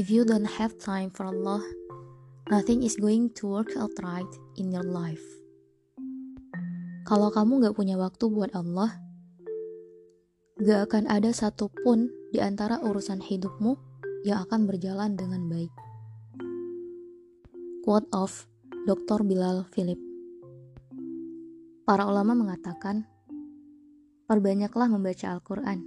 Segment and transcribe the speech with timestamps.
[0.00, 1.60] If you don't have time for Allah,
[2.48, 5.20] nothing is going to work out right in your life.
[7.04, 8.96] Kalau kamu gak punya waktu buat Allah,
[10.56, 13.76] gak akan ada satupun di antara urusan hidupmu
[14.24, 15.72] yang akan berjalan dengan baik.
[17.84, 18.48] Quote of
[18.88, 19.20] Dr.
[19.20, 20.00] Bilal Philip
[21.84, 23.04] Para ulama mengatakan,
[24.24, 25.84] perbanyaklah membaca Al-Quran.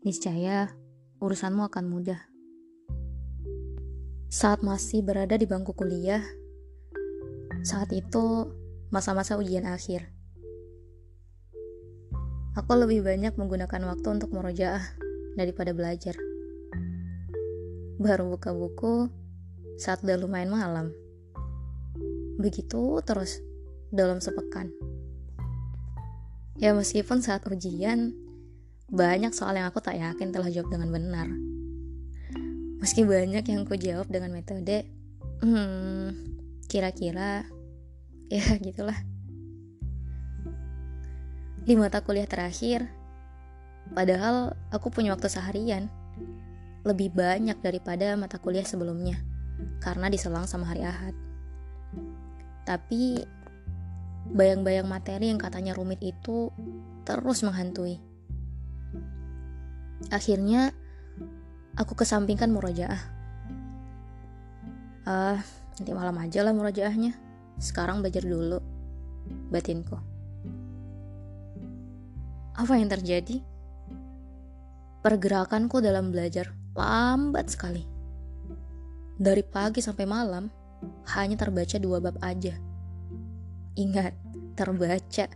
[0.00, 0.72] Niscaya
[1.20, 2.37] urusanmu akan mudah.
[4.28, 6.20] Saat masih berada di bangku kuliah,
[7.64, 8.52] saat itu
[8.92, 10.12] masa-masa ujian akhir.
[12.52, 14.84] Aku lebih banyak menggunakan waktu untuk merojaah
[15.32, 16.12] daripada belajar.
[17.96, 19.08] Baru buka buku
[19.80, 20.92] saat udah lumayan malam.
[22.36, 23.40] Begitu terus
[23.88, 24.68] dalam sepekan.
[26.60, 28.12] Ya meskipun saat ujian,
[28.92, 31.47] banyak soal yang aku tak yakin telah jawab dengan benar.
[32.78, 34.86] Meski banyak yang ku jawab dengan metode,
[35.42, 36.14] hmm,
[36.70, 37.42] kira-kira,
[38.34, 38.94] ya gitulah.
[41.66, 42.86] Di mata kuliah terakhir,
[43.90, 45.90] padahal aku punya waktu seharian,
[46.86, 49.18] lebih banyak daripada mata kuliah sebelumnya,
[49.82, 51.18] karena diselang sama hari Ahad.
[52.62, 53.26] Tapi,
[54.30, 56.54] bayang-bayang materi yang katanya rumit itu
[57.02, 57.98] terus menghantui.
[60.14, 60.77] Akhirnya,
[61.78, 62.98] aku kesampingkan murojaah.
[65.06, 65.38] Ah,
[65.78, 67.14] nanti malam aja lah murojaahnya.
[67.62, 68.58] Sekarang belajar dulu,
[69.54, 69.96] batinku.
[72.58, 73.38] Apa yang terjadi?
[74.98, 77.86] Pergerakanku dalam belajar lambat sekali.
[79.18, 80.50] Dari pagi sampai malam,
[81.14, 82.58] hanya terbaca dua bab aja.
[83.78, 84.14] Ingat,
[84.58, 85.26] terbaca.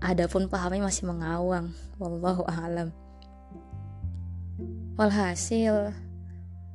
[0.00, 1.76] Adapun pahamnya masih mengawang.
[2.00, 2.88] Wallahu a'lam.
[5.00, 5.96] Walhasil,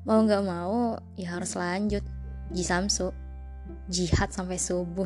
[0.01, 2.01] mau gak mau ya harus lanjut.
[2.49, 3.13] Jisamsu,
[3.85, 5.05] jihad sampai subuh.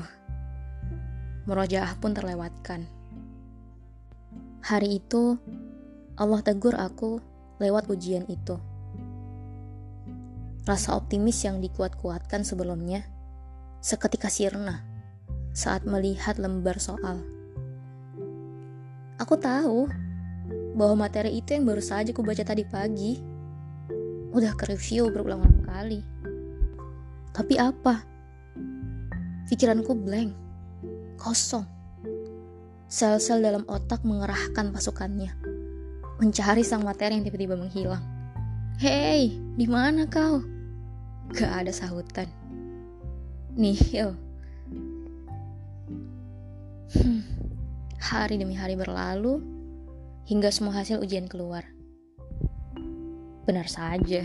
[1.44, 2.88] Merojaah pun terlewatkan.
[4.63, 5.35] Hari itu,
[6.16, 7.19] Allah tegur aku
[7.59, 8.56] lewat ujian itu.
[10.63, 13.03] Rasa optimis yang dikuat-kuatkan sebelumnya
[13.84, 14.88] seketika sirna
[15.52, 17.19] saat melihat lembar soal.
[19.19, 19.91] Aku tahu
[20.79, 23.19] bahwa materi itu yang baru saja ku baca tadi pagi.
[24.31, 26.00] Udah ke review berulang-ulang kali.
[27.35, 28.00] Tapi apa?
[29.51, 30.31] Pikiranku blank,
[31.19, 31.67] kosong.
[32.88, 35.35] Sel-sel dalam otak mengerahkan pasukannya,
[36.23, 38.01] mencari sang materi yang tiba-tiba menghilang.
[38.79, 40.40] Hei, di mana kau?
[41.35, 42.25] Gak ada sahutan.
[43.53, 44.16] Nihil.
[46.96, 47.22] Hmm.
[48.00, 49.59] Hari demi hari berlalu,
[50.29, 51.66] hingga semua hasil ujian keluar.
[53.50, 54.22] Benar saja.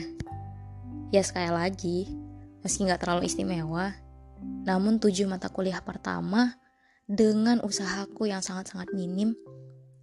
[1.08, 2.12] Ya sekali lagi,
[2.60, 3.96] meski nggak terlalu istimewa,
[4.68, 6.60] namun tujuh mata kuliah pertama
[7.08, 9.32] dengan usahaku yang sangat-sangat minim,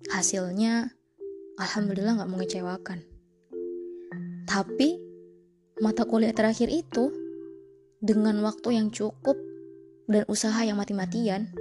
[0.09, 0.89] hasilnya
[1.61, 3.05] alhamdulillah nggak mengecewakan.
[4.49, 4.97] Tapi
[5.85, 7.13] mata kuliah terakhir itu
[8.01, 9.37] dengan waktu yang cukup
[10.09, 11.53] dan usaha yang mati-matian,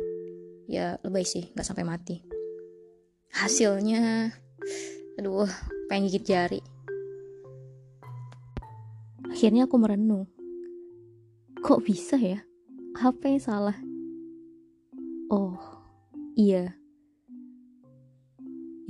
[0.65, 2.30] ya lebay sih nggak sampai mati
[3.31, 4.35] hasilnya
[5.15, 5.47] aduh
[5.87, 6.61] pengen gigit jari.
[9.31, 10.27] Akhirnya aku merenung.
[11.63, 12.43] Kok bisa ya?
[12.99, 13.79] Apa yang salah?
[15.31, 15.55] Oh
[16.35, 16.75] iya.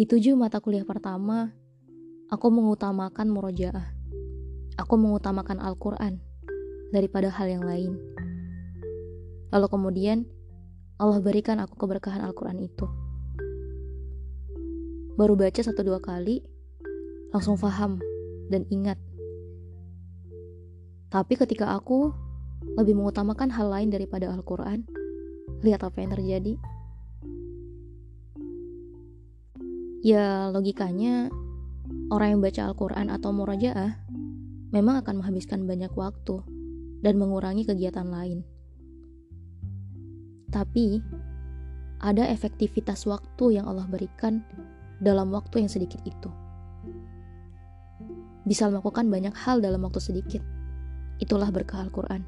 [0.01, 1.53] Di tujuh mata kuliah pertama
[2.33, 3.93] aku mengutamakan murojaah.
[4.81, 6.17] Aku mengutamakan Al-Quran
[6.89, 8.01] daripada hal yang lain.
[9.53, 10.25] Lalu kemudian
[10.97, 13.10] Allah berikan aku keberkahan Al-Quran itu
[15.21, 16.41] baru baca satu dua kali,
[17.29, 18.01] langsung paham
[18.49, 18.97] dan ingat.
[21.13, 22.09] Tapi ketika aku
[22.81, 24.89] lebih mengutamakan hal lain daripada Al-Quran,
[25.61, 26.57] lihat apa yang terjadi.
[30.01, 31.29] Ya logikanya,
[32.09, 34.01] orang yang baca Al-Quran atau murajaah
[34.73, 36.41] memang akan menghabiskan banyak waktu
[37.05, 38.41] dan mengurangi kegiatan lain.
[40.49, 41.05] Tapi,
[42.01, 44.41] ada efektivitas waktu yang Allah berikan
[45.01, 46.31] dalam waktu yang sedikit itu.
[48.45, 50.45] Bisa melakukan banyak hal dalam waktu sedikit.
[51.21, 52.25] Itulah berkah Al-Quran.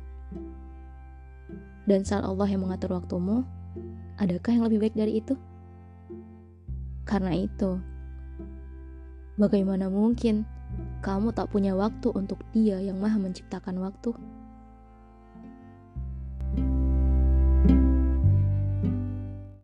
[1.84, 3.44] Dan saat Allah yang mengatur waktumu,
[4.16, 5.34] adakah yang lebih baik dari itu?
[7.02, 7.82] Karena itu,
[9.34, 10.46] bagaimana mungkin
[11.02, 14.14] kamu tak punya waktu untuk Dia yang Maha Menciptakan waktu?